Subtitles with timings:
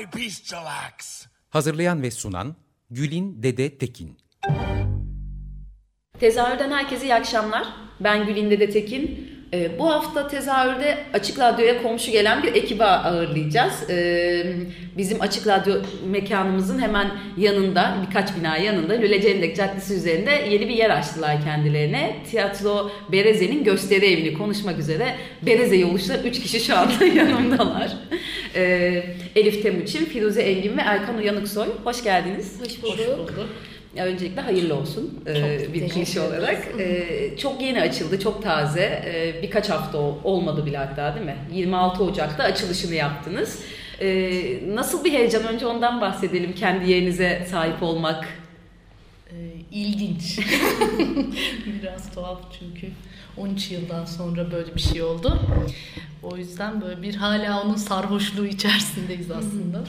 [0.00, 1.26] By bestial acts.
[1.48, 2.56] Hazırlayan ve sunan
[2.90, 4.16] Gülin Dede Tekin.
[6.20, 7.66] Tezahürden herkese iyi akşamlar.
[8.00, 9.30] Ben Gülin Dede Tekin.
[9.54, 13.90] Ee, bu hafta tezahürde Açık Radyo'ya komşu gelen bir ekibi ağırlayacağız.
[13.90, 14.46] Ee,
[14.98, 15.74] bizim Açık Radyo
[16.10, 22.16] mekanımızın hemen yanında, birkaç bina yanında Lüle Cendek Caddesi üzerinde yeni bir yer açtılar kendilerine.
[22.30, 27.92] Tiyatro Bereze'nin gösteri evini konuşmak üzere Bereze'yi oluşturan 3 kişi şu anda yanımdalar.
[28.54, 29.04] Ee,
[29.36, 31.66] Elif Temuçin, Firuze Engin ve Erkan Uyanıksoy.
[31.84, 32.60] Hoş geldiniz.
[32.60, 32.98] Hoş bulduk.
[32.98, 33.48] Hoş bulduk.
[33.96, 36.68] Öncelikle hayırlı olsun e, bir klişe olarak.
[36.78, 38.82] E, çok yeni açıldı, çok taze.
[38.82, 41.36] E, birkaç hafta olmadı bile hatta değil mi?
[41.52, 43.58] 26 Ocak'ta açılışını yaptınız.
[44.00, 44.30] E,
[44.68, 45.46] nasıl bir heyecan?
[45.46, 46.54] Önce ondan bahsedelim.
[46.54, 48.28] Kendi yerinize sahip olmak.
[49.72, 50.38] İlginç.
[51.82, 52.88] Biraz tuhaf çünkü
[53.36, 55.40] 13 yıldan sonra böyle bir şey oldu.
[56.22, 59.84] O yüzden böyle bir hala onun sarhoşluğu içerisindeyiz aslında.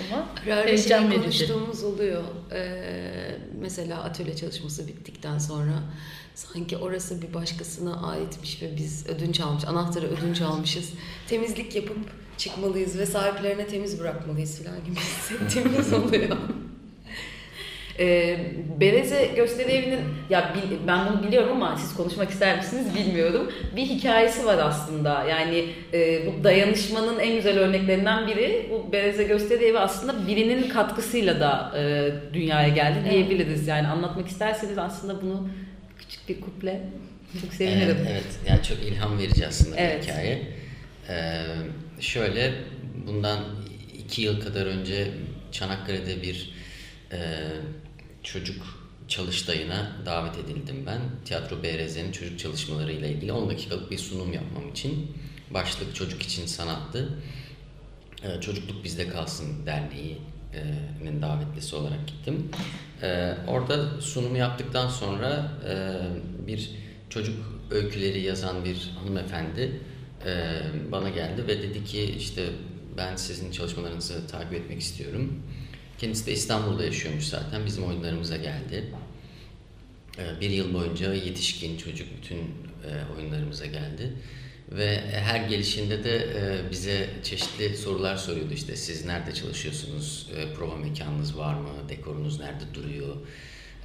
[0.00, 1.22] Ama Ara heyecan verici.
[1.22, 2.22] konuştuğumuz oluyor.
[2.52, 5.82] Ee, mesela atölye çalışması bittikten sonra
[6.34, 10.90] sanki orası bir başkasına aitmiş ve biz ödünç almış, anahtarı ödünç almışız.
[11.28, 11.98] Temizlik yapıp
[12.38, 16.36] çıkmalıyız ve sahiplerine temiz bırakmalıyız falan gibi hissettiğimiz oluyor.
[17.98, 18.36] E,
[18.80, 20.00] Bereze gösteri evinin
[20.30, 20.54] ya
[20.86, 23.52] ben bunu biliyorum ama siz konuşmak ister misiniz bilmiyorum.
[23.76, 25.24] Bir hikayesi var aslında.
[25.24, 31.40] Yani e, bu dayanışmanın en güzel örneklerinden biri bu Bereze gösteri evi aslında birinin katkısıyla
[31.40, 33.68] da e, dünyaya geldi diyebiliriz.
[33.68, 35.48] Yani anlatmak isterseniz aslında bunu
[35.98, 36.80] küçük bir kuple
[37.40, 37.96] çok sevinirim.
[38.00, 38.38] Evet, evet.
[38.48, 40.02] Yani çok ilham verici aslında evet.
[40.02, 40.42] bir hikaye.
[41.08, 41.44] Ee,
[42.00, 42.52] şöyle
[43.06, 43.38] bundan
[43.98, 45.08] iki yıl kadar önce
[45.52, 46.54] Çanakkale'de bir
[47.12, 47.18] e,
[48.24, 51.00] çocuk çalıştayına davet edildim ben.
[51.24, 55.16] Tiyatro BRZ'nin çocuk çalışmaları ile ilgili 10 dakikalık bir sunum yapmam için.
[55.50, 57.18] Başlık Çocuk için Sanattı.
[58.22, 62.50] Ee, Çocukluk Bizde Kalsın Derneği'nin davetlisi olarak gittim.
[63.02, 65.98] Ee, orada sunumu yaptıktan sonra e,
[66.46, 66.70] bir
[67.10, 67.34] çocuk
[67.70, 69.80] öyküleri yazan bir hanımefendi
[70.26, 70.60] e,
[70.92, 72.48] bana geldi ve dedi ki işte
[72.96, 75.42] ben sizin çalışmalarınızı takip etmek istiyorum
[75.98, 77.66] Kendisi de İstanbul'da yaşıyormuş zaten.
[77.66, 78.84] Bizim oyunlarımıza geldi.
[80.18, 84.12] Ee, bir yıl boyunca yetişkin çocuk bütün e, oyunlarımıza geldi.
[84.70, 88.52] Ve her gelişinde de e, bize çeşitli sorular soruyordu.
[88.52, 90.30] İşte siz nerede çalışıyorsunuz?
[90.36, 91.70] E, prova mekanınız var mı?
[91.88, 93.16] Dekorunuz nerede duruyor?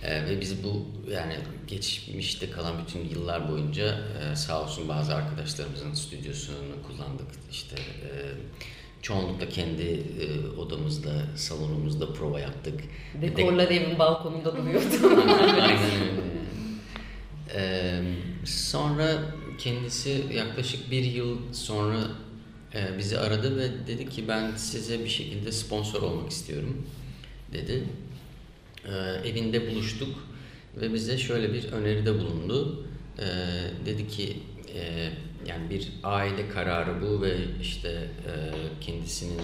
[0.04, 1.36] Ve biz bu yani
[1.68, 4.00] geçmişte kalan bütün yıllar boyunca
[4.36, 7.28] sağ olsun bazı arkadaşlarımızın stüdyosunu kullandık.
[7.52, 7.76] İşte
[9.02, 12.82] Çoğunlukla kendi e, odamızda, salonumuzda prova yaptık.
[13.22, 14.86] Dekorlar Dek- evin balkonunda duruyordu.
[15.62, 16.30] Aynen öyle.
[17.56, 18.02] Ee,
[18.46, 19.22] sonra
[19.58, 22.00] kendisi yaklaşık bir yıl sonra
[22.76, 26.88] e, bizi aradı ve dedi ki ben size bir şekilde sponsor olmak istiyorum
[27.54, 27.84] dedi.
[28.86, 30.16] Ee, evinde buluştuk
[30.82, 32.86] ve bize şöyle bir öneride bulundu.
[33.20, 33.26] Ee,
[33.86, 34.38] dedi ki
[34.76, 35.10] e,
[35.46, 38.34] yani bir aile kararı bu ve işte e,
[38.82, 39.42] kendisinin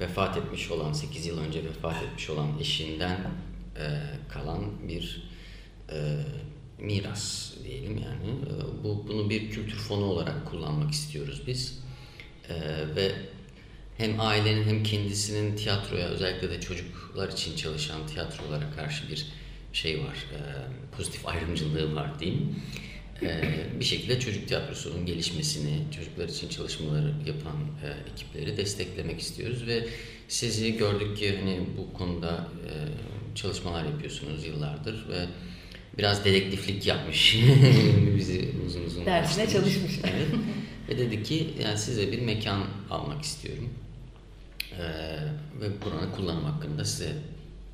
[0.00, 3.18] vefat etmiş olan 8 yıl önce vefat etmiş olan eşinden
[3.76, 5.30] e, kalan bir
[5.92, 5.96] e,
[6.78, 11.82] miras diyelim yani e, bu bunu bir kültür fonu olarak kullanmak istiyoruz biz
[12.48, 12.54] e,
[12.96, 13.12] ve
[13.98, 19.26] hem ailenin hem kendisinin tiyatroya özellikle de çocuklar için çalışan tiyatrolara karşı bir
[19.72, 20.40] şey var e,
[20.96, 22.56] pozitif ayrımcılığı var diyeyim.
[23.22, 29.88] Ee, bir şekilde çocuk tiyatrosunun gelişmesini, çocuklar için çalışmaları yapan e, ekipleri desteklemek istiyoruz ve
[30.28, 32.72] sizi gördük ki hani bu konuda e,
[33.34, 35.26] çalışmalar yapıyorsunuz yıllardır ve
[35.98, 37.36] biraz dedektiflik yapmış
[38.16, 39.92] bizi uzun uzun dersine çalışmış.
[40.04, 40.28] Evet.
[40.88, 43.70] ve dedi ki yani size bir mekan almak istiyorum
[44.72, 44.82] ee,
[45.60, 47.12] ve buranın kullanım hakkında size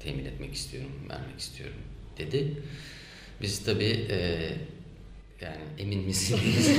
[0.01, 1.77] temin etmek istiyorum, vermek istiyorum
[2.19, 2.63] dedi.
[3.43, 4.39] Biz tabii e,
[5.45, 6.79] yani emin misiniz?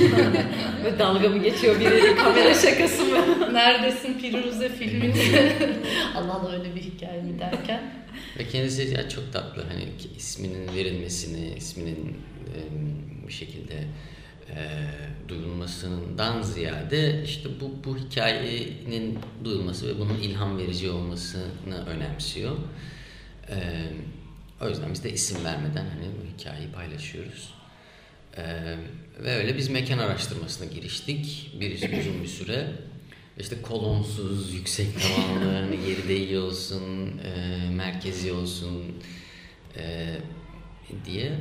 [0.84, 3.54] Böyle dalga mı geçiyor biri kamera şakası mı?
[3.54, 5.52] Neredesin Firuze filminde?
[6.16, 7.92] Allah Allah öyle bir hikaye mi derken.
[8.38, 9.84] Ve kendisi yani çok tatlı hani
[10.16, 12.16] isminin verilmesini, isminin
[13.28, 13.74] bir şekilde
[14.50, 14.56] e,
[15.28, 22.56] duyulmasından ziyade işte bu, bu hikayenin duyulması ve bunun ilham verici olmasını önemsiyor.
[23.48, 23.56] E,
[24.60, 27.54] o yüzden biz de isim vermeden hani bu hikayeyi paylaşıyoruz.
[28.36, 28.42] E,
[29.24, 31.52] ve öyle biz mekan araştırmasına giriştik.
[31.60, 32.72] Bir uzun bir süre.
[33.38, 38.84] İşte kolonsuz, yüksek tavanlı, hani yeri iyi olsun, e, merkezi olsun
[39.76, 40.16] e,
[41.04, 41.32] diye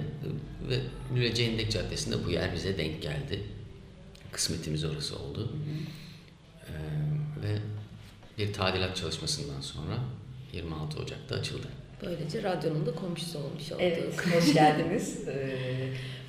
[0.69, 0.79] ve
[1.15, 3.43] Lüle Ceyndek Caddesi'nde bu yer bize denk geldi.
[4.31, 5.55] Kısmetimiz orası oldu.
[6.67, 6.73] E,
[7.43, 7.57] ve
[8.37, 9.99] bir tadilat çalışmasından sonra
[10.53, 11.67] 26 Ocak'ta açıldı.
[12.05, 13.81] Böylece radyonun da komşusu olmuş olduk.
[13.81, 15.19] Evet, hoş geldiniz.
[15.27, 15.57] Ee,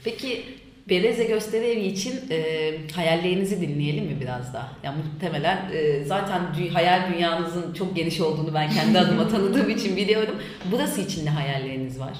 [0.04, 0.44] peki
[0.88, 4.72] Bereze Gösteri Evi için e, hayallerinizi dinleyelim mi biraz daha?
[4.82, 9.96] Yani muhtemelen e, zaten dü- hayal dünyanızın çok geniş olduğunu ben kendi adıma tanıdığım için
[9.96, 10.36] biliyorum.
[10.72, 12.16] Burası için ne hayalleriniz var?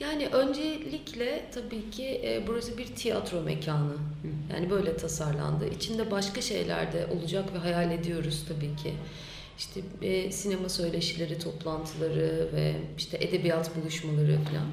[0.00, 3.92] Yani öncelikle tabii ki e, burası bir tiyatro mekanı.
[4.52, 5.68] Yani böyle tasarlandı.
[5.76, 8.92] İçinde başka şeyler de olacak ve hayal ediyoruz tabii ki.
[9.58, 14.66] İşte e, sinema söyleşileri, toplantıları ve işte edebiyat buluşmaları falan.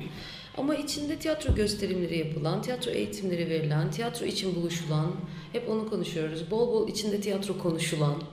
[0.57, 5.15] Ama içinde tiyatro gösterimleri yapılan, tiyatro eğitimleri verilen, tiyatro için buluşulan,
[5.53, 6.51] hep onu konuşuyoruz.
[6.51, 8.23] Bol bol içinde tiyatro konuşulan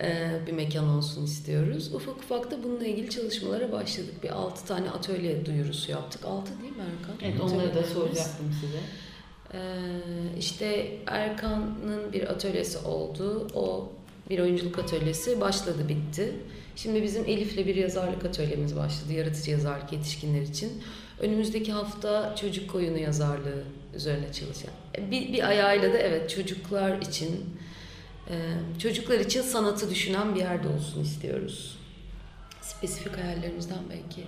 [0.00, 1.94] e, bir mekan olsun istiyoruz.
[1.94, 4.14] Ufak ufak da bununla ilgili çalışmalara başladık.
[4.22, 6.24] Bir altı tane atölye duyurusu yaptık.
[6.24, 7.28] Altı değil mi Erkan?
[7.28, 8.78] Evet, onları da soracaktım size.
[9.54, 9.58] Ee,
[10.38, 13.48] işte Erkan'ın bir atölyesi oldu.
[13.54, 13.92] O
[14.30, 16.32] bir oyunculuk atölyesi başladı bitti.
[16.76, 19.12] Şimdi bizim Elif'le bir yazarlık atölyemiz başladı.
[19.12, 20.82] Yaratıcı yazarlık yetişkinler için.
[21.20, 23.64] Önümüzdeki hafta çocuk oyunu yazarlığı
[23.94, 24.76] üzerine çalışacağım.
[25.10, 27.44] Bir, bir ayağıyla da evet çocuklar için
[28.30, 28.34] e,
[28.78, 31.78] çocuklar için sanatı düşünen bir yerde olsun istiyoruz.
[32.60, 34.24] Spesifik hayallerimizden belki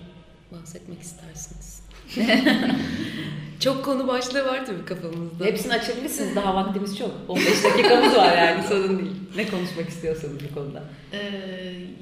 [0.53, 1.88] bahsetmek istersiniz.
[3.60, 5.44] çok konu başlığı var tabii kafamızda.
[5.44, 6.37] Hepsini açabilirsiniz.
[6.37, 7.10] Daha vaktimiz çok.
[7.28, 9.12] 15 dakikamız var yani sorun değil.
[9.37, 10.84] Ne konuşmak istiyorsanız bu konuda.
[11.12, 11.19] Ee,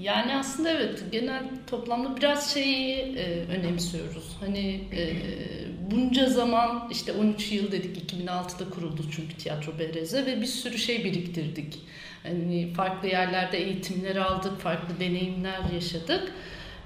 [0.00, 4.36] yani aslında evet genel toplamda biraz şeyi e, önemsiyoruz.
[4.40, 5.14] Hani e,
[5.90, 11.04] bunca zaman işte 13 yıl dedik 2006'da kuruldu çünkü Tiyatro Bereze ve bir sürü şey
[11.04, 11.78] biriktirdik.
[12.22, 16.32] Hani farklı yerlerde eğitimler aldık, farklı deneyimler yaşadık.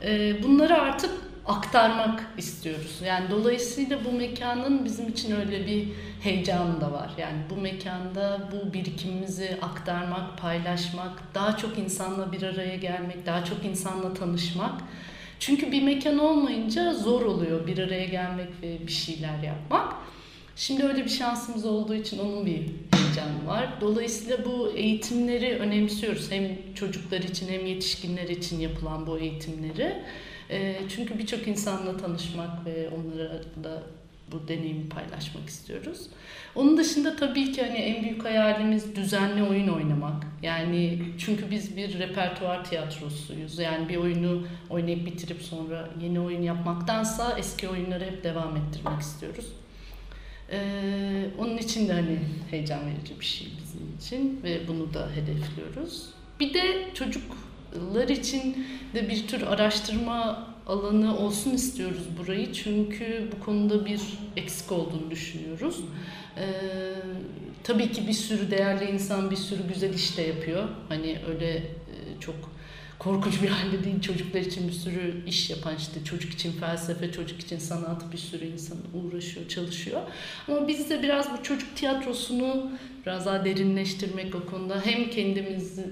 [0.05, 1.11] E, bunları artık
[1.51, 3.01] aktarmak istiyoruz.
[3.05, 5.89] Yani dolayısıyla bu mekanın bizim için öyle bir
[6.23, 7.11] heyecanı da var.
[7.19, 13.65] Yani bu mekanda bu birikimimizi aktarmak, paylaşmak, daha çok insanla bir araya gelmek, daha çok
[13.65, 14.81] insanla tanışmak.
[15.39, 19.95] Çünkü bir mekan olmayınca zor oluyor bir araya gelmek ve bir şeyler yapmak.
[20.57, 22.61] Şimdi öyle bir şansımız olduğu için onun bir
[22.97, 23.69] heyecanı var.
[23.81, 26.31] Dolayısıyla bu eğitimleri önemsiyoruz.
[26.31, 30.03] Hem çocuklar için hem yetişkinler için yapılan bu eğitimleri.
[30.89, 33.83] Çünkü birçok insanla tanışmak ve onlara da
[34.33, 36.07] bu deneyimi paylaşmak istiyoruz.
[36.55, 40.27] Onun dışında tabii ki hani en büyük hayalimiz düzenli oyun oynamak.
[40.43, 43.59] Yani çünkü biz bir repertuar tiyatrosuyuz.
[43.59, 49.47] Yani bir oyunu oynayıp bitirip sonra yeni oyun yapmaktansa eski oyunları hep devam ettirmek istiyoruz.
[50.53, 52.19] Ee, onun için de hani
[52.51, 56.09] heyecan verici bir şey bizim için ve bunu da hedefliyoruz.
[56.41, 56.89] Bir de
[57.75, 64.01] çocuklar için de bir tür araştırma alanı olsun istiyoruz burayı çünkü bu konuda bir
[64.37, 65.81] eksik olduğunu düşünüyoruz.
[66.37, 66.43] Ee,
[67.65, 70.69] tabii ki bir sürü değerli insan bir sürü güzel iş de yapıyor.
[70.89, 71.63] Hani öyle
[72.21, 72.35] çok
[73.01, 77.41] korkunç bir halde değil çocuklar için bir sürü iş yapan işte çocuk için felsefe, çocuk
[77.41, 80.01] için sanat bir sürü insan uğraşıyor, çalışıyor.
[80.49, 82.71] Ama biz de biraz bu çocuk tiyatrosunu
[83.07, 85.85] biraz daha derinleştirmek o konuda hem kendimizi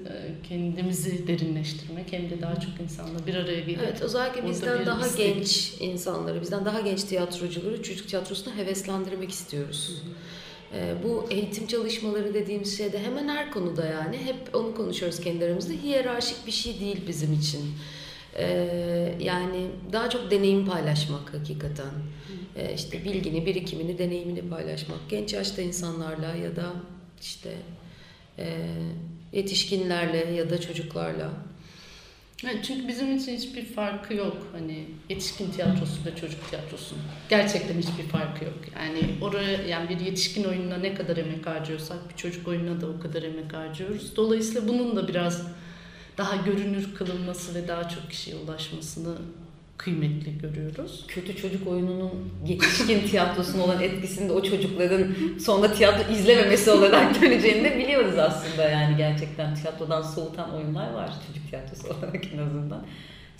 [0.49, 5.35] kendimizi derinleştirmek hem de daha çok insanla bir araya gelip Evet özellikle bizden daha istek...
[5.35, 10.01] genç insanları, bizden daha genç tiyatrocuları çocuk tiyatrosuna heveslendirmek istiyoruz.
[10.03, 10.13] Hı hı.
[11.03, 15.73] Bu eğitim çalışmaları dediğimiz şeyde hemen her konuda yani hep onu konuşuyoruz kendi aramızda.
[15.73, 17.61] Hiyerarşik bir şey değil bizim için.
[19.19, 21.91] Yani daha çok deneyim paylaşmak hakikaten.
[22.75, 24.99] İşte bilgini, birikimini, deneyimini paylaşmak.
[25.09, 26.73] Genç yaşta insanlarla ya da
[27.21, 27.49] işte
[29.33, 31.31] yetişkinlerle ya da çocuklarla.
[32.45, 34.37] Evet, çünkü bizim için hiçbir farkı yok.
[34.51, 36.95] Hani yetişkin tiyatrosu da çocuk tiyatrosu.
[37.29, 38.57] Gerçekten hiçbir farkı yok.
[38.75, 42.99] Yani oraya yani bir yetişkin oyununa ne kadar emek harcıyorsak bir çocuk oyununa da o
[42.99, 44.15] kadar emek harcıyoruz.
[44.15, 45.47] Dolayısıyla bunun da biraz
[46.17, 49.15] daha görünür kılınması ve daha çok kişiye ulaşmasını
[49.79, 51.05] kıymetli görüyoruz.
[51.07, 52.11] Kötü çocuk oyununun
[52.47, 55.07] yetişkin tiyatrosuna olan etkisini de o çocukların
[55.39, 61.49] sonra tiyatro izlememesi olarak döneceğini de biliyoruz aslında yani gerçekten tiyatrodan soğutan oyunlar var çocuk
[61.49, 62.85] tiyatrosu olarak en azından.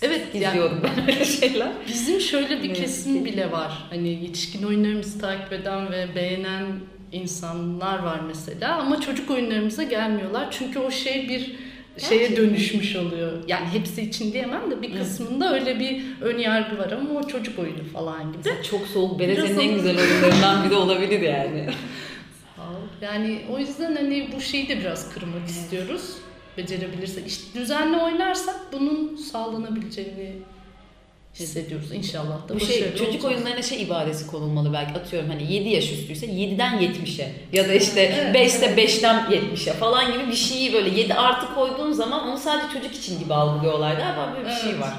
[0.01, 1.71] Evet izliyorum yani, ben öyle şeyler.
[1.87, 3.85] Bizim şöyle bir kesim bile var.
[3.89, 6.65] Hani yetişkin oyunlarımızı takip eden ve beğenen
[7.11, 10.47] insanlar var mesela ama çocuk oyunlarımıza gelmiyorlar.
[10.51, 11.55] Çünkü o şey bir
[11.99, 13.31] şeye dönüşmüş oluyor.
[13.47, 17.59] Yani hepsi için diyemem de bir kısmında öyle bir ön yargı var ama o çocuk
[17.59, 18.43] oyunu falan gibi.
[18.69, 21.69] Çok soğuk Bereze'nin en güzel oyunlarından biri olabilir yani.
[22.55, 22.81] Sağ ol.
[23.01, 26.13] Yani o yüzden hani bu şeyi de biraz kırmak istiyoruz.
[26.57, 27.27] Becerebilirsek.
[27.27, 30.31] İşte düzenli oynarsak bunun sağlanabileceğini
[31.39, 32.55] hissediyoruz inşallah da.
[32.55, 33.25] Bu şey çocuk olacağız.
[33.25, 38.01] oyunlarına şey ibadesi konulmalı belki atıyorum hani 7 yaş üstüyse 7'den 70'e ya da işte
[38.01, 38.89] evet, 5'te evet.
[38.89, 43.19] 5'ten 70'e falan gibi bir şeyi böyle 7 artı koyduğun zaman onu sadece çocuk için
[43.19, 44.71] gibi algılıyorlar galiba böyle bir şey evet.
[44.71, 44.93] şey var.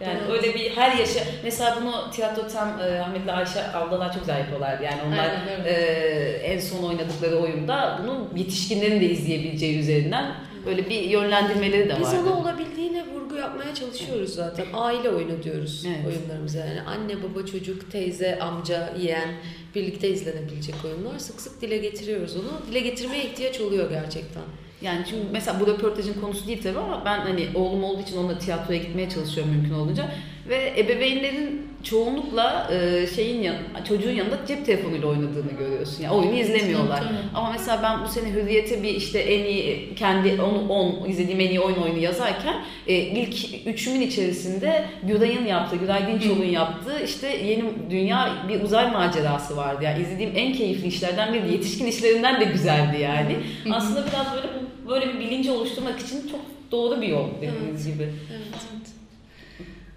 [0.00, 0.30] Yani evet.
[0.30, 4.80] öyle bir her yaşa mesela bunu tiyatro tam e, Ahmet'le Ayşe ablalar çok güzel yapıyorlar.
[4.80, 5.66] Yani onlar evet, evet.
[5.66, 10.34] E, en son oynadıkları oyunda bunu yetişkinlerin de izleyebileceği üzerinden
[10.66, 12.00] böyle bir yönlendirmeleri de var.
[12.00, 14.66] Biz onu olabildiğine vurgu yapmaya çalışıyoruz zaten.
[14.72, 16.06] Aile oyunu diyoruz evet.
[16.06, 16.58] oyunlarımıza.
[16.58, 19.34] Yani anne, baba, çocuk, teyze, amca, yeğen
[19.74, 21.18] birlikte izlenebilecek oyunlar.
[21.18, 22.70] Sık sık dile getiriyoruz onu.
[22.70, 24.42] Dile getirmeye ihtiyaç oluyor gerçekten.
[24.82, 28.38] Yani çünkü mesela bu röportajın konusu değil tabii ama ben hani oğlum olduğu için onunla
[28.38, 30.04] tiyatroya gitmeye çalışıyorum mümkün olunca.
[30.48, 33.56] Ve ebeveynlerin çoğunlukla e, şeyin yan,
[33.88, 36.02] çocuğun yanında cep telefonuyla oynadığını görüyorsun.
[36.02, 37.02] Yani oyunu izlemiyorlar.
[37.34, 41.48] Ama mesela ben bu sene Hürriyet'e bir işte en iyi kendi 10 10 izlediğim en
[41.48, 42.54] iyi oyun oyunu yazarken
[42.86, 49.56] e, ilk üçümün içerisinde Güray'ın yaptığı, Güray Dinçoğlu'nun yaptığı işte yeni dünya bir uzay macerası
[49.56, 49.84] vardı.
[49.84, 53.36] Yani izlediğim en keyifli işlerden biri yetişkin işlerinden de güzeldi yani.
[53.72, 54.57] Aslında biraz böyle
[54.88, 56.40] böyle bir bilinci oluşturmak için çok
[56.72, 57.94] doğru bir yol dediğiniz evet.
[57.94, 58.02] gibi.
[58.32, 58.88] Evet.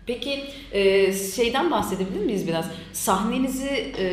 [0.08, 2.66] Peki e, şeyden bahsedebilir miyiz biraz?
[2.94, 4.04] Sahnenizi, e,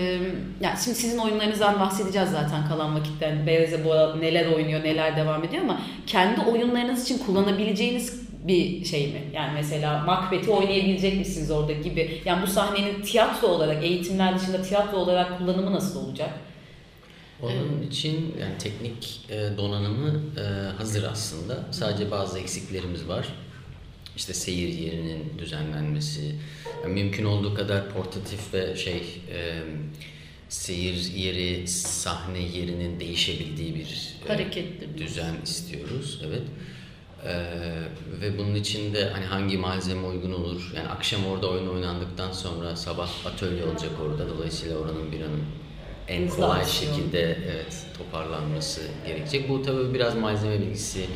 [0.61, 3.47] yani şimdi sizin oyunlarınızdan bahsedeceğiz zaten kalan vakitten.
[3.47, 9.23] Beyaz'a bu neler oynuyor, neler devam ediyor ama kendi oyunlarınız için kullanabileceğiniz bir şey mi?
[9.35, 12.21] Yani mesela Macbeth'i oynayabilecek misiniz orada gibi?
[12.25, 16.31] Yani bu sahnenin tiyatro olarak, eğitimler dışında tiyatro olarak kullanımı nasıl olacak?
[17.43, 20.43] Onun için yani teknik e, donanımı e,
[20.79, 21.65] hazır aslında.
[21.71, 23.29] Sadece bazı eksiklerimiz var
[24.19, 26.35] işte seyir yerinin düzenlenmesi,
[26.83, 29.63] yani mümkün olduğu kadar portatif ve şey e,
[30.49, 36.21] seyir yeri, sahne yerinin değişebildiği bir e, hareketli düzen istiyoruz.
[36.27, 36.43] Evet.
[37.25, 37.45] Ee,
[38.21, 40.73] ve bunun için de hani hangi malzeme uygun olur?
[40.77, 44.29] Yani akşam orada oyun oynandıktan sonra sabah atölye olacak orada.
[44.29, 45.43] Dolayısıyla oranın bir anın
[46.09, 49.49] en kolay şekilde evet toparlanması gerekecek.
[49.49, 51.07] Bu tabii biraz malzeme bilgisi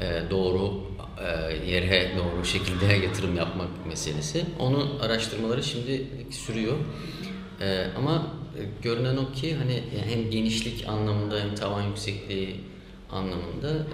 [0.00, 0.80] e, doğru
[1.20, 4.44] e, yere doğru şekilde yatırım yapmak meselesi.
[4.58, 6.76] Onun araştırmaları şimdi sürüyor.
[7.60, 8.26] E, ama
[8.82, 12.60] görünen o ki hani hem genişlik anlamında hem tavan yüksekliği
[13.10, 13.86] anlamında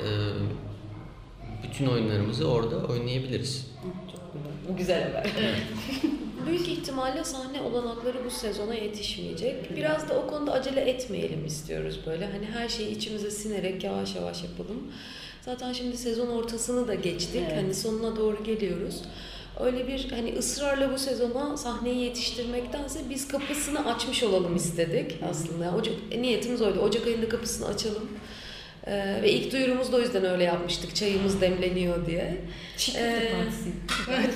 [1.63, 3.67] bütün oyunlarımızı orada oynayabiliriz.
[4.13, 4.53] Çok güzel.
[4.69, 5.27] Bu güzel haber.
[6.49, 9.77] Büyük ihtimalle sahne olanakları bu sezona yetişmeyecek.
[9.77, 12.27] Biraz da o konuda acele etmeyelim istiyoruz böyle.
[12.27, 14.93] Hani her şeyi içimize sinerek yavaş yavaş yapalım.
[15.43, 17.43] Zaten şimdi sezon ortasını da geçtik.
[17.49, 17.63] Evet.
[17.63, 19.03] Hani sonuna doğru geliyoruz.
[19.61, 25.75] Öyle bir hani ısrarla bu sezona sahneyi yetiştirmektense biz kapısını açmış olalım istedik aslında.
[25.77, 26.79] Ocak, niyetimiz oydu.
[26.79, 28.09] Ocak ayında kapısını açalım.
[28.91, 30.97] Ee, ve ilk duyurumuz da o yüzden öyle yapmıştık.
[30.97, 32.39] Çayımız demleniyor diye.
[32.77, 33.71] Çiğ köfte ee, partisi.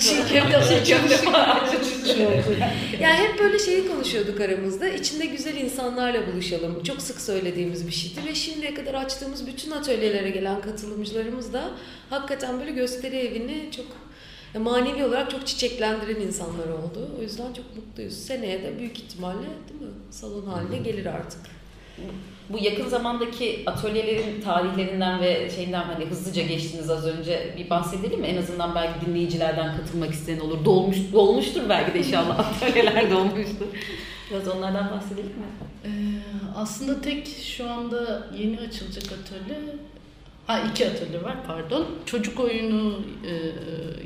[0.09, 2.23] Çiğ köfte partisi.
[3.01, 4.89] yani hep böyle şeyi konuşuyorduk aramızda.
[4.89, 6.83] İçinde güzel insanlarla buluşalım.
[6.83, 8.29] Çok sık söylediğimiz bir şeydi.
[8.29, 11.71] Ve şimdiye kadar açtığımız bütün atölyelere gelen katılımcılarımız da
[12.11, 13.87] hakikaten böyle gösteri evini çok
[14.59, 17.11] manevi olarak çok çiçeklendiren insanlar oldu.
[17.19, 18.15] O yüzden çok mutluyuz.
[18.15, 21.41] Seneye de büyük ihtimalle değil mi salon haline gelir artık
[22.53, 28.27] bu yakın zamandaki atölyelerin tarihlerinden ve şeyinden hani hızlıca geçtiniz az önce bir bahsedelim mi?
[28.27, 30.65] En azından belki dinleyicilerden katılmak isteyen olur.
[30.65, 33.67] Dolmuş, dolmuştur belki de inşallah atölyeler dolmuştur.
[34.31, 35.47] Biraz onlardan bahsedelim mi?
[35.85, 35.89] Ee,
[36.57, 39.59] aslında tek şu anda yeni açılacak atölye
[40.47, 41.87] Ha iki atölye var pardon.
[42.07, 43.33] Çocuk oyunu e,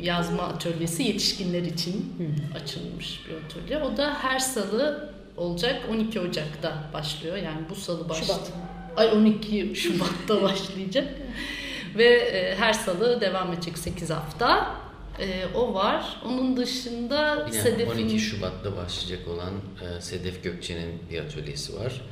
[0.02, 2.58] yazma atölyesi yetişkinler için Hı.
[2.58, 3.82] açılmış bir atölye.
[3.82, 5.82] O da her salı olacak.
[5.90, 7.36] 12 Ocak'ta başlıyor.
[7.36, 8.38] Yani bu salı başlıyor.
[8.38, 8.52] Şubat.
[8.96, 11.08] Ay 12 Şubat'ta başlayacak.
[11.96, 14.76] Ve e, her salı devam edecek 8 hafta.
[15.20, 16.20] E, o var.
[16.24, 18.02] Onun dışında Yine Sedef'in...
[18.02, 22.02] 12 Şubat'ta başlayacak olan e, Sedef Gökçe'nin bir atölyesi var.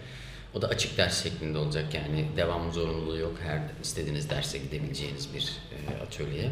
[0.54, 3.36] O da açık ders şeklinde olacak yani devam zorunluluğu yok.
[3.42, 6.50] Her istediğiniz derse gidebileceğiniz bir e, atölye.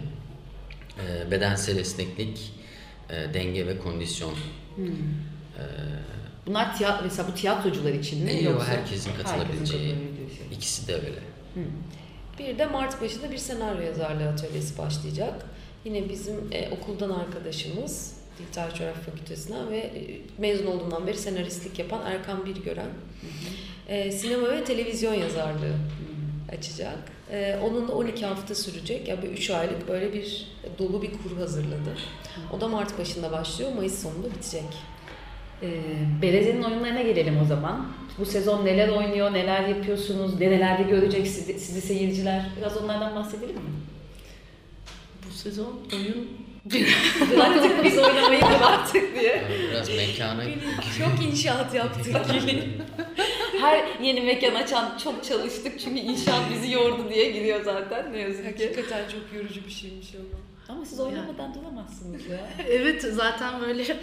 [0.98, 2.52] E, bedensel esneklik,
[3.10, 4.34] e, denge ve kondisyon
[4.76, 4.86] hmm.
[4.86, 5.64] e,
[6.46, 8.30] Bunlar tiyatro, mesela bu tiyatrocular için mi?
[8.30, 9.94] E, Yok, herkesin katılabileceği.
[9.94, 11.20] Herkesin İkisi de öyle.
[11.54, 11.60] Hı.
[12.38, 15.46] Bir de Mart başında bir senaryo yazarlığı atölyesi başlayacak.
[15.84, 22.02] Yine bizim e, okuldan arkadaşımız Dijital Coğrafya Fakültesinden ve e, mezun olduğundan beri senaristlik yapan
[22.06, 22.90] Erkan Birgören.
[23.88, 25.74] E, sinema ve televizyon yazarlığı
[26.52, 26.98] açacak.
[27.30, 29.08] E, onun da 12 hafta sürecek.
[29.08, 30.46] Ya yani 3 aylık böyle bir
[30.78, 31.96] dolu bir kur hazırladı.
[32.52, 34.64] O da Mart başında başlıyor, Mayıs sonunda bitecek.
[35.62, 35.68] E,
[36.22, 37.86] Bereze'nin oyunlarına gelelim o zaman.
[38.18, 42.42] Bu sezon neler oynuyor, neler yapıyorsunuz, nelerde görecek sizi, sizi seyirciler?
[42.58, 43.70] Biraz onlardan bahsedelim mi?
[45.28, 46.28] Bu sezon oyun
[47.32, 49.42] bıraktık biz oynamayı bıraktık diye.
[49.70, 50.44] Biraz mekanı...
[50.98, 52.16] çok inşaat yaptık.
[53.60, 58.58] Her yeni mekan açan çok çalıştık çünkü inşaat bizi yordu diye giriyor zaten ne yazık
[58.58, 58.64] ki.
[58.64, 60.51] Hakikaten çok yorucu bir şeymiş ama.
[60.68, 62.48] Ama siz oynamadan duramazsınız ya.
[62.68, 63.96] evet zaten böyle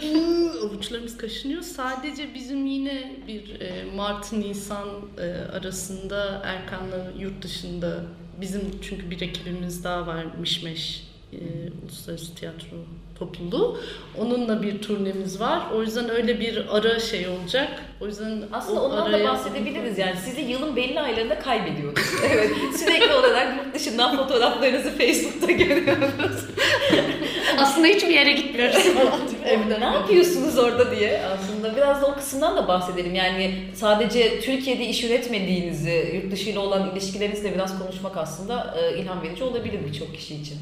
[0.62, 1.62] avuçlarımız kaşınıyor.
[1.62, 4.88] Sadece bizim yine bir e, Mart-Nisan
[5.18, 8.04] e, arasında Erkan'la yurt dışında
[8.40, 11.38] bizim çünkü bir ekibimiz daha var Mişmeş e,
[11.82, 12.76] Uluslararası Tiyatro
[13.20, 13.78] Topluluğu.
[14.18, 15.62] Onunla bir turnemiz var.
[15.74, 17.68] O yüzden öyle bir ara şey olacak.
[18.00, 20.14] O yüzden aslında ondan da bahsedebiliriz yani.
[20.24, 22.04] Sizi yılın belli aylarında kaybediyoruz.
[22.32, 22.50] evet.
[22.78, 26.46] Sürekli olarak yurt dışından fotoğraflarınızı Facebook'ta görüyoruz.
[27.58, 28.76] aslında hiçbir yere gitmiyoruz.
[29.44, 33.14] Evde ne yapıyorsunuz orada diye aslında biraz da o kısımdan da bahsedelim.
[33.14, 39.78] Yani sadece Türkiye'de iş üretmediğinizi, yurt dışıyla olan ilişkilerinizle biraz konuşmak aslında ilham verici olabilir
[39.86, 40.58] birçok kişi için.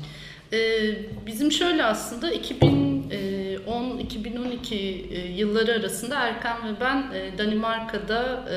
[0.52, 0.94] Ee,
[1.26, 8.56] bizim şöyle aslında 2010-2012 e, yılları arasında Erkan ve ben e, Danimarka'da e,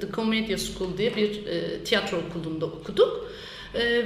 [0.00, 1.40] The Commedia School diye bir
[1.84, 3.28] tiyatro okulunda okuduk.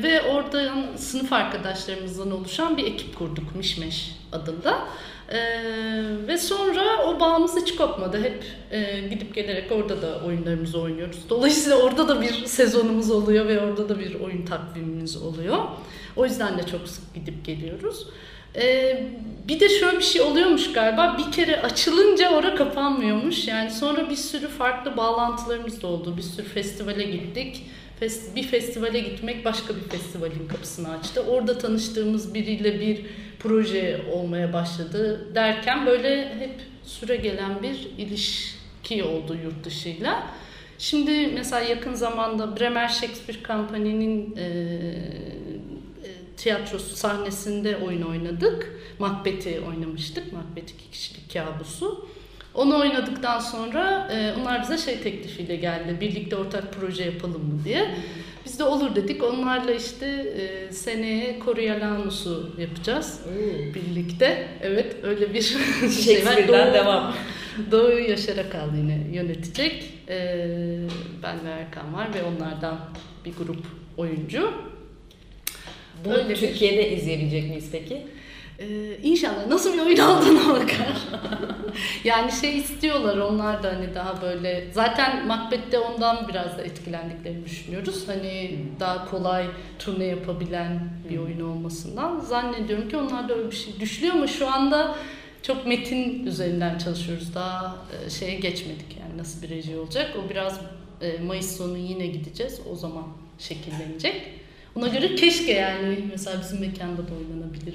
[0.03, 4.89] Ve oradan sınıf arkadaşlarımızdan oluşan bir ekip kurduk Mişmeş adında.
[6.29, 8.23] Ve sonra o bağımız hiç kopmadı.
[8.23, 8.45] Hep
[9.11, 11.19] gidip gelerek orada da oyunlarımızı oynuyoruz.
[11.29, 15.59] Dolayısıyla orada da bir sezonumuz oluyor ve orada da bir oyun takvimimiz oluyor.
[16.17, 18.07] O yüzden de çok sık gidip geliyoruz.
[18.57, 19.07] Ee,
[19.49, 21.17] bir de şöyle bir şey oluyormuş galiba.
[21.19, 23.49] Bir kere açılınca ora kapanmıyormuş.
[23.49, 26.17] Yani sonra bir sürü farklı bağlantılarımız da oldu.
[26.17, 27.67] Bir sürü festivale gittik.
[28.37, 31.23] Bir festivale gitmek başka bir festivalin kapısını açtı.
[31.23, 33.07] Orada tanıştığımız biriyle bir
[33.39, 40.27] proje olmaya başladı derken böyle hep süre gelen bir ilişki oldu yurt dışıyla.
[40.79, 44.47] Şimdi mesela yakın zamanda Bremer Shakespeare Company'nin e,
[46.37, 48.81] tiyatrosu sahnesinde oyun oynadık.
[48.99, 50.33] Macbeth'i oynamıştık.
[50.33, 52.09] Macbeth iki kişilik kabusu.
[52.55, 55.97] Onu oynadıktan sonra e, onlar bize şey teklifiyle geldi.
[56.01, 57.91] Birlikte ortak proje yapalım mı diye.
[58.45, 59.23] Biz de olur dedik.
[59.25, 63.21] Onlarla işte e, seneye Coriolanus'u yapacağız.
[63.27, 63.75] Oo.
[63.75, 64.49] Birlikte.
[64.63, 65.43] Evet öyle bir
[66.05, 66.49] şey var.
[66.49, 67.15] Doğu, devam.
[67.71, 69.85] Doğu'yu Yaşar Akal yine yönetecek.
[70.09, 70.37] E,
[71.23, 72.81] ben ve Erkan var ve onlardan
[73.25, 74.53] bir grup oyuncu.
[76.05, 76.97] Bunu Öyle Türkiye'de bir...
[76.97, 78.03] izleyebilecek miyiz peki?
[78.59, 80.97] Ee, inşallah nasıl bir oyun olduğuna bakar.
[82.05, 88.09] yani şey istiyorlar onlar da hani daha böyle zaten Macbeth'te ondan biraz da etkilendiklerini düşünüyoruz.
[88.09, 89.47] Hani daha kolay
[89.79, 94.53] turne yapabilen bir oyun olmasından zannediyorum ki onlar da öyle bir şey düşünüyor ama şu
[94.53, 94.95] anda
[95.43, 97.35] çok metin üzerinden çalışıyoruz.
[97.35, 100.17] Daha e, şeye geçmedik yani nasıl bir reji olacak.
[100.25, 100.61] O biraz
[101.01, 102.61] e, Mayıs sonu yine gideceğiz.
[102.73, 103.05] O zaman
[103.39, 104.23] şekillenecek.
[104.75, 107.75] Ona göre keşke yani mesela bizim mekanda da oynanabilir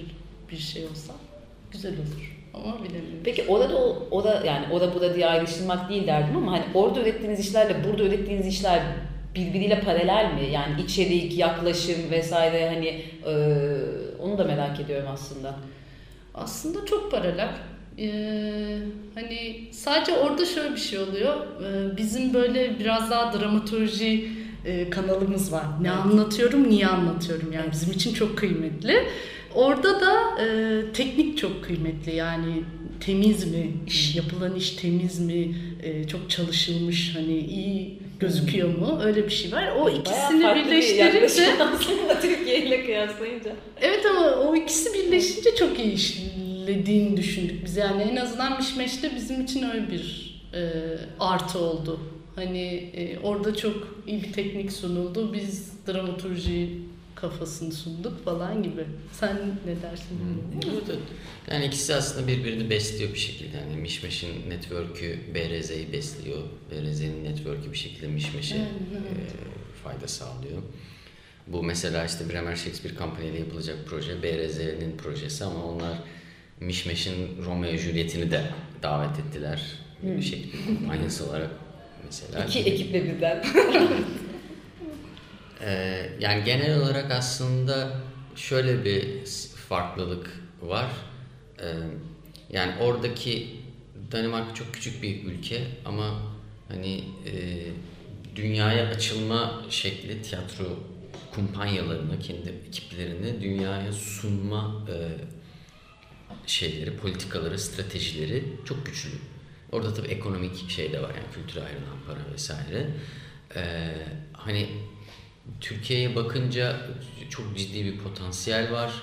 [0.51, 1.13] bir şey olsa
[1.71, 2.37] güzel olur.
[2.53, 3.19] Ama bilemiyorum.
[3.23, 6.51] Peki orada o, o da yani o da bu da diye ayrıştırmak değil derdim ama
[6.51, 8.81] hani orada ürettiğiniz işlerle burada ürettiğiniz işler
[9.35, 10.51] birbiriyle paralel mi?
[10.51, 12.87] Yani içerik, yaklaşım vesaire hani
[13.25, 13.33] e,
[14.21, 15.55] onu da merak ediyorum aslında.
[16.33, 17.49] Aslında çok paralel.
[17.99, 18.77] Ee,
[19.15, 21.35] hani sadece orada şöyle bir şey oluyor.
[21.63, 24.29] Ee, bizim böyle biraz daha dramaturji
[24.67, 25.65] e, kanalımız var.
[25.81, 29.03] Ne anlatıyorum, niye anlatıyorum yani bizim için çok kıymetli.
[29.55, 32.63] Orada da e, teknik çok kıymetli yani
[32.99, 39.25] temiz mi, iş yapılan iş temiz mi, e, çok çalışılmış hani iyi gözüküyor mu öyle
[39.25, 39.73] bir şey var.
[39.79, 43.51] O ikisini birleştirince aslında Türkiye ile kıyaslayınca.
[43.81, 49.41] Evet ama o ikisi birleşince çok iyi işlediğini düşündük biz yani en azından Mişmeş'te bizim
[49.41, 50.61] için öyle bir e,
[51.19, 51.99] artı oldu.
[52.37, 55.33] Hani e, orada çok iyi bir teknik sunuldu.
[55.33, 56.79] Biz dramaturji
[57.15, 58.85] kafasını sunduk falan gibi.
[59.11, 60.19] Sen ne dersin?
[60.19, 60.91] Hmm.
[61.51, 63.57] Yani ikisi aslında birbirini besliyor bir şekilde.
[63.57, 66.37] Yani Mişmeş'in network'ü BRZ'yi besliyor.
[66.71, 68.67] BRZ'nin network'ü bir şekilde Mişmeş'e e,
[69.83, 70.61] fayda sağlıyor.
[71.47, 75.97] Bu mesela işte Bremer Shakespeare Company ile yapılacak proje BRZ'nin projesi ama onlar
[76.59, 78.41] Mişmeş'in Romeo Juliet'ini de
[78.83, 79.61] davet ettiler.
[80.01, 80.17] Hmm.
[80.17, 81.66] Bir şekilde aynısı olarak
[82.05, 82.45] mesela.
[82.45, 83.43] İki ekiple birden.
[85.61, 87.91] ee, yani genel olarak aslında
[88.35, 89.25] şöyle bir
[89.69, 90.91] farklılık var.
[91.59, 91.65] Ee,
[92.49, 93.47] yani oradaki
[94.11, 96.21] Danimarka çok küçük bir ülke ama
[96.67, 97.33] hani e,
[98.35, 100.79] dünyaya açılma şekli tiyatro
[101.31, 104.95] kumpanyalarını, kendi ekiplerini dünyaya sunma e,
[106.47, 109.09] şeyleri, politikaları, stratejileri çok güçlü.
[109.77, 112.87] Orada tabii ekonomik şey de var yani kültüre ayrılan para vesaire.
[113.55, 113.93] Ee,
[114.33, 114.69] hani
[115.61, 116.81] Türkiye'ye bakınca
[117.29, 118.93] çok ciddi bir potansiyel var.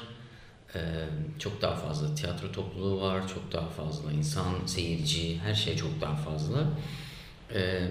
[0.74, 0.80] Ee,
[1.38, 6.16] çok daha fazla tiyatro topluluğu var, çok daha fazla insan, seyirci, her şey çok daha
[6.16, 6.64] fazla.
[7.54, 7.88] Ee,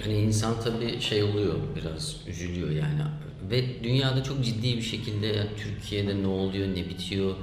[0.00, 3.02] hani insan tabii şey oluyor, biraz üzülüyor yani.
[3.50, 7.34] Ve dünyada çok ciddi bir şekilde yani Türkiye'de ne oluyor, ne bitiyor,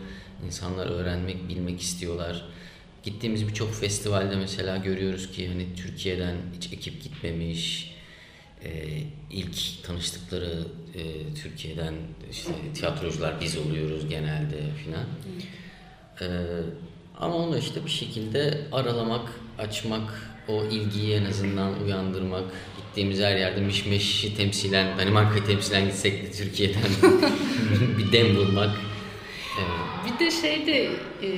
[0.45, 2.45] insanlar öğrenmek, bilmek istiyorlar.
[3.03, 7.95] Gittiğimiz birçok festivalde mesela görüyoruz ki hani Türkiye'den hiç ekip gitmemiş,
[8.63, 8.69] e,
[9.31, 10.63] ilk tanıştıkları
[10.95, 11.93] e, Türkiye'den
[12.31, 15.05] işte tiyatrocular biz oluyoruz genelde filan.
[16.21, 16.27] E,
[17.19, 22.43] ama onu işte bir şekilde aralamak, açmak, o ilgiyi en azından uyandırmak,
[22.77, 26.81] gittiğimiz her yerde mişmeşi temsilen, Danimarka'yı temsilen gitsek de Türkiye'den
[27.97, 28.69] bir dem vurmak.
[30.05, 30.89] Bir de şey de
[31.27, 31.29] e,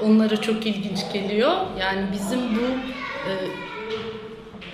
[0.00, 1.52] onlara çok ilginç geliyor.
[1.80, 2.60] Yani bizim bu
[3.28, 3.32] e,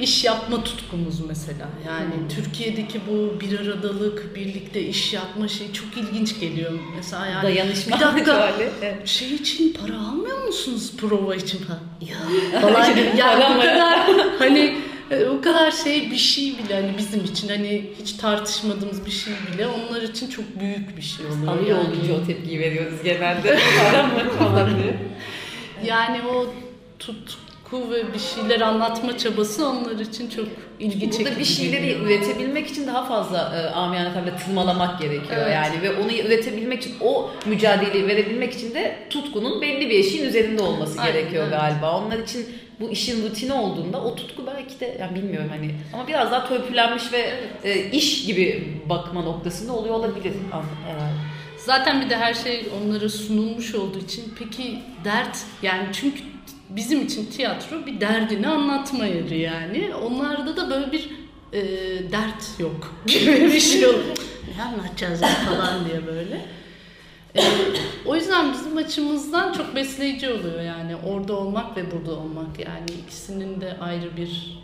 [0.01, 1.69] iş yapma tutkumuz mesela.
[1.87, 2.29] Yani hmm.
[2.29, 6.73] Türkiye'deki bu bir aradalık, birlikte iş yapma şey çok ilginç geliyor.
[6.97, 8.53] Mesela yani Dayanışma bir dakika
[9.05, 11.81] şey için para almıyor musunuz prova için falan?
[12.01, 13.99] Ya falan yani bu kadar
[14.39, 14.77] hani
[15.11, 19.67] o kadar şey bir şey bile hani bizim için hani hiç tartışmadığımız bir şey bile
[19.67, 21.49] onlar için çok büyük bir şey oluyor.
[21.49, 21.89] Alıyor yani.
[21.89, 23.57] olunca o tepkiyi veriyoruz genelde.
[24.39, 24.97] Falan diye.
[25.85, 26.47] Yani o
[26.99, 30.47] tut tutku ve bir şeyler anlatma çabası onlar için çok
[30.79, 31.25] ilgi çekici.
[31.25, 32.01] Burada bir şeyleri geliyor.
[32.01, 35.55] üretebilmek için daha fazla e, amiyane tabirle tırmalamak gerekiyor evet.
[35.55, 40.63] yani ve onu üretebilmek için o mücadeleyi verebilmek için de tutkunun belli bir eşiğin üzerinde
[40.63, 41.59] olması Aynen, gerekiyor evet.
[41.61, 42.01] galiba.
[42.01, 42.47] Onlar için
[42.81, 47.13] bu işin rutini olduğunda o tutku belki de yani bilmiyorum hani ama biraz daha törpülenmiş
[47.13, 47.35] ve
[47.65, 50.33] e, iş gibi bakma noktasında oluyor olabilir
[50.87, 51.13] herhalde.
[51.59, 56.19] Zaten bir de her şey onlara sunulmuş olduğu için peki dert yani çünkü
[56.71, 59.95] bizim için tiyatro bir derdini anlatma yeri yani.
[59.95, 61.11] Onlarda da böyle bir
[61.53, 61.63] e,
[62.13, 63.95] dert yok gibi bir şey yok.
[64.57, 66.41] ne anlatacağız falan diye böyle.
[67.39, 67.43] E,
[68.07, 73.61] o yüzden bizim açımızdan çok besleyici oluyor yani orada olmak ve burada olmak yani ikisinin
[73.61, 74.61] de ayrı bir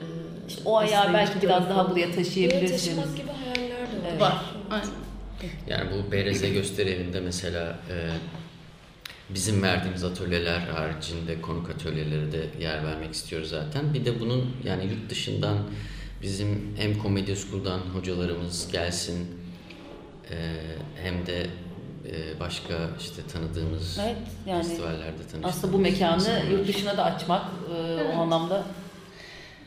[0.00, 0.04] e,
[0.48, 2.96] işte o ayağı belki biraz daha buraya taşıyabilirsiniz.
[2.96, 4.30] Taşımak gibi hayaller de var.
[4.30, 4.44] Var.
[4.70, 5.08] Aynen.
[5.68, 7.94] Yani bu BRZ gösteri evinde mesela e,
[9.30, 13.94] bizim verdiğimiz atölyeler haricinde konuk atölyeleri de yer vermek istiyoruz zaten.
[13.94, 15.58] Bir de bunun yani yurt dışından
[16.22, 19.26] bizim hem Komedya School'dan hocalarımız gelsin
[20.30, 20.36] e,
[21.02, 21.46] hem de
[22.40, 25.46] başka işte tanıdığımız evet, yani festivallerde tanıştığımız.
[25.46, 28.06] Aslında bu mekanı yurt dışına da açmak e, evet.
[28.16, 28.64] o anlamda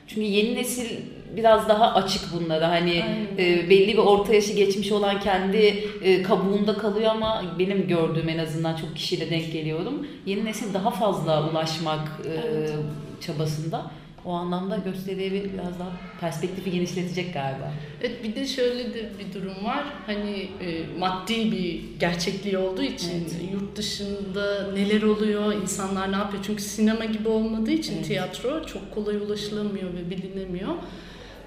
[0.07, 0.97] çünkü yeni nesil
[1.35, 2.69] biraz daha açık bunlara.
[2.69, 3.03] Hani
[3.37, 5.57] e, belli bir orta yaşı geçmiş olan kendi
[6.03, 10.07] e, kabuğunda kalıyor ama benim gördüğüm en azından çok kişiyle denk geliyorum.
[10.25, 12.73] Yeni nesil daha fazla ulaşmak e, evet.
[13.21, 13.91] çabasında.
[14.25, 17.71] O anlamda gösteriye biraz daha perspektifi genişletecek galiba.
[18.01, 19.83] Evet bir de şöyle de bir durum var.
[20.05, 23.53] Hani e, maddi bir gerçekliği olduğu için evet.
[23.53, 26.43] yurt dışında neler oluyor, insanlar ne yapıyor?
[26.47, 28.05] Çünkü sinema gibi olmadığı için evet.
[28.05, 30.73] tiyatro çok kolay ulaşılamıyor ve bilinemiyor.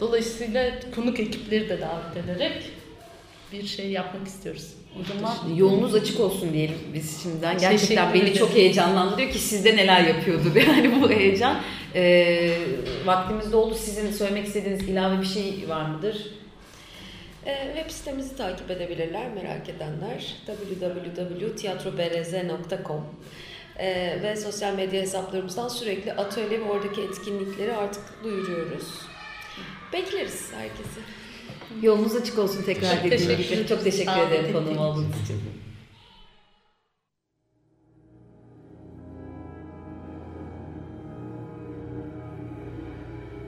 [0.01, 2.63] Dolayısıyla konuk ekipleri de davet ederek
[3.53, 4.75] bir şey yapmak istiyoruz.
[5.01, 7.59] O zaman yolunuz açık olsun diyelim biz şimdiden.
[7.59, 11.61] Gerçekten beni çok heyecanlandırıyor ki sizde neler yapıyordur yani bu heyecan.
[11.95, 12.57] Ee,
[13.05, 13.75] vaktimiz doldu.
[13.75, 16.31] Sizin söylemek istediğiniz ilave bir şey var mıdır?
[17.47, 20.37] E, web sitemizi takip edebilirler merak edenler.
[20.47, 23.05] www.tiyatrobrz.com
[23.79, 28.89] e, ve sosyal medya hesaplarımızdan sürekli atölye ve oradaki etkinlikleri artık duyuruyoruz.
[29.93, 31.01] Bekleriz herkesi.
[31.83, 33.67] Yolunuz açık olsun tekrar dediğim gibi.
[33.67, 35.41] Çok teşekkür ederim konuğum olduğunuz için.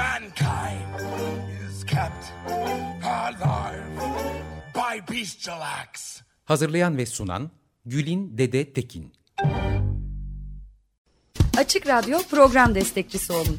[0.00, 1.00] Mankind
[1.68, 2.32] is kept
[3.04, 3.84] alive
[4.74, 6.20] by bestial acts.
[6.44, 7.50] Hazırlayan ve sunan
[7.86, 9.12] Gülin Dede Tekin.
[11.58, 13.58] Açık Radyo program destekçisi olun.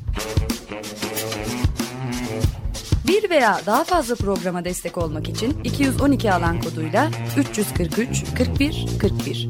[3.08, 9.50] Bir veya daha fazla programa destek olmak için 212 alan koduyla 343 41 41.